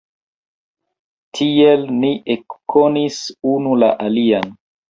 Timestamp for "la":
3.85-3.95